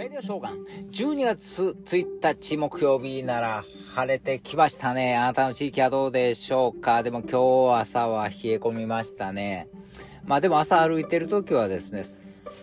[0.00, 0.64] メディア召喚。
[0.92, 3.64] 12月1日木曜日なら
[3.94, 5.14] 晴れてきましたね。
[5.14, 7.02] あなたの地域はどうでしょうか？
[7.02, 9.68] でも今日朝は冷え込みましたね。
[10.24, 12.04] まあでも朝歩いてる時はですね、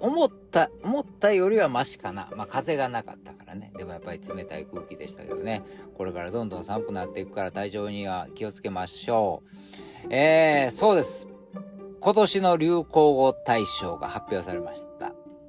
[0.00, 2.28] 思った、思ったよりはマシかな。
[2.34, 3.70] まあ風がなかったからね。
[3.78, 5.62] でもやっぱり冷たい空気でしたけどね。
[5.96, 9.44] これからどんどん寒くなっていくから体調には気をつけましょ
[10.04, 10.08] う。
[10.12, 11.28] えー、そうです。
[12.00, 14.89] 今年の流行語大賞が発表されました。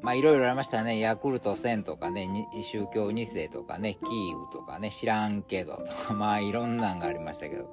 [0.02, 1.00] まあいろいろありましたね。
[1.00, 2.28] ヤクルト1000とかね、
[2.62, 7.70] 宗教2世とかね、キーウとかね、知らんけどとか、 まあいろんなんがありましたけど。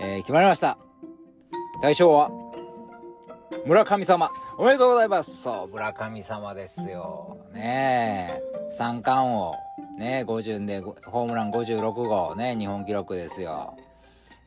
[0.00, 0.78] えー、決まりました。
[1.82, 2.30] 大賞は、
[3.66, 4.30] 村神様。
[4.56, 5.42] おめでとうございます。
[5.42, 7.38] そう、村神様ですよ。
[7.52, 8.70] ねえ。
[8.70, 9.54] 三冠王。
[9.98, 12.36] ねえ、50で、ホームラン56号。
[12.36, 13.76] ね日本記録ですよ。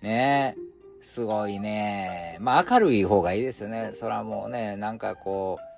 [0.01, 0.73] ねえ。
[1.03, 2.37] すごいね。
[2.39, 3.91] まあ明るい方がいいですよね。
[3.93, 5.72] それはもうね、なんかこう、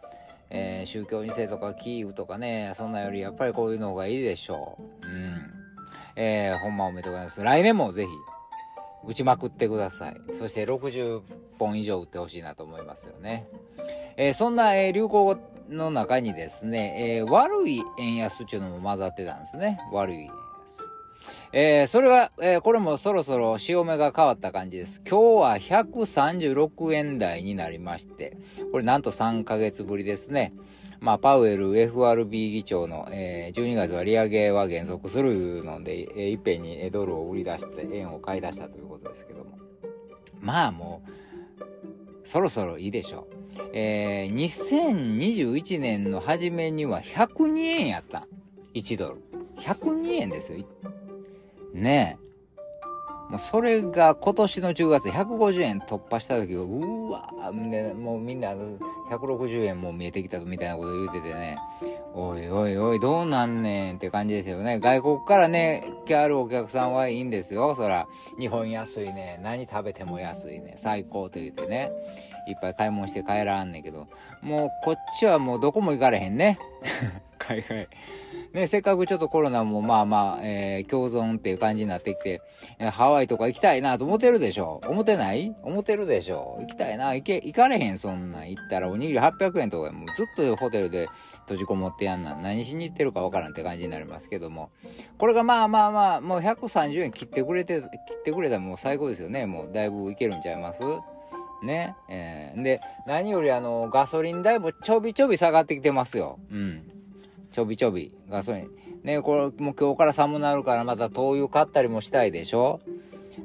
[0.49, 5.07] えー、宗教2世とかキーウとかね、そんなよりやっぱりこういうのがいいでしょう。
[5.07, 5.51] うん。
[6.15, 7.43] えー、ほんまおめでとうございます。
[7.43, 8.09] 来年もぜひ、
[9.07, 10.21] 打ちまくってください。
[10.33, 11.21] そして60
[11.59, 13.47] 本以上打ってほしいなと思いますよね。
[14.17, 15.37] えー、そんな、えー、流行語
[15.69, 19.79] の中にですね、えー、悪い円安っていうのも混ざってたんですね。
[19.91, 20.29] 悪い
[21.51, 25.01] えー、それは、えー、これもそろそろ潮目が変わった感じです。
[25.07, 28.37] 今日は136円台になりまして、
[28.71, 30.53] これなんと3ヶ月ぶりですね。
[30.99, 39.57] まあ、パウエル FRB 議長の、えー、12月は利上げは減速するので、えー、いっぺんにドルを売り出して円を買い出したということですけども。
[40.39, 43.35] まあもう、そろそろいいでしょう。
[43.73, 48.27] えー、2021年の初めには102円やった。
[48.73, 49.21] 1ドル。
[49.57, 50.65] 102円ですよ。
[51.75, 52.25] ねえ。
[53.29, 58.53] もうそれが今年の10月150円突破した時うわね、もうみんな
[59.09, 61.57] 160円も見えてきたみたいなこと言うててね、
[62.13, 64.79] おいおいおいどうなんねんって感じですよね。
[64.79, 67.75] 外国からね、来あるお客さんはいいんですよ。
[67.75, 68.07] そら、
[68.39, 71.91] 日本安いね、何食べても安いね、最高と言ってね、
[72.47, 74.07] いっぱい買い物して帰らんねんけど、
[74.41, 76.59] もうこっちはもうどこも行かれへんね。
[77.47, 77.87] 海外。
[78.53, 82.41] ね、せっかくちょっとコロナもまあまあ、えー、共存っていう感じになってきて
[82.79, 84.81] え、ハワイとか行きたいなと思ってるでしょ？
[84.87, 85.53] 思ってない？
[85.63, 86.57] 思ってるでしょ？
[86.61, 88.49] 行きたいな行け、行かれへん、そんなん。
[88.49, 91.07] 行ったらおにぎり800円とかもうずっとホテルで
[91.41, 92.35] 閉じこもってやんな。
[92.35, 94.69] 何しに行ってるかわからんって感じになりますけども。
[95.17, 97.87] これがまあまあまあ、もう130円切ってくれて、切
[98.19, 99.45] ってくれたらもう最高ですよね。
[99.45, 100.81] もうだいぶいけるんちゃいます？
[101.63, 101.95] ね？
[102.09, 106.39] えー、で、何よりあの、ガソリン代もちょびちょび下がってきてますよ。
[106.51, 106.83] うん。
[107.55, 108.69] ちょびちょび、ガソリン。
[109.03, 112.81] ねこれもう今日から寒なるからまた灯油買ったりもしたいでしょ？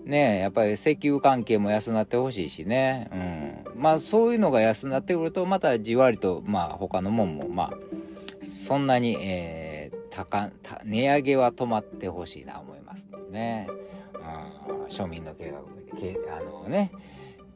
[0.05, 3.09] ねやっぱり石油関係も安なってほしいしね。
[3.13, 3.81] うん。
[3.81, 7.73] まあそういうのが安なってくると、またじわりと、まあ他のもんも、まあ、
[8.45, 10.51] そんなに、えー、高、
[10.85, 13.69] 値上げは止まってほしいな思いますね。
[14.15, 14.19] う
[14.73, 16.91] ん、庶民の計画、あのね、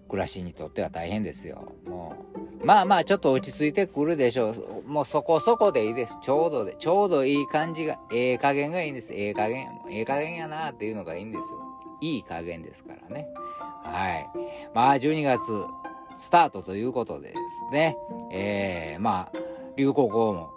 [0.09, 1.73] 暮らしにとっては大変ですよ。
[1.85, 2.34] もう。
[2.65, 4.83] まあまあ、ちょっと落ち着いてくるでしょう。
[4.87, 6.19] もうそこそこでいいです。
[6.23, 6.77] ちょうどで。
[6.79, 9.13] ちょうどいい感じが、ええ加減がいいんです。
[9.13, 9.69] ええ加減。
[9.91, 11.59] ええ加減やなっていうのがいいんですよ。
[12.01, 13.29] いい加減ですからね。
[13.83, 14.29] はい。
[14.75, 15.41] まあ、12月
[16.17, 17.41] スタートということでです
[17.73, 17.97] ね。
[18.33, 19.39] ええー、まあ、
[19.77, 20.51] 流行語も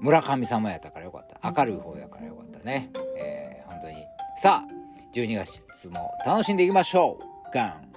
[0.00, 1.50] 村神様やったからよかった。
[1.50, 2.90] 明るい方やからよかったね。
[3.16, 3.96] ええー、本当に。
[4.36, 4.78] さあ、
[5.14, 7.87] 12月も楽しんでいきましょうガン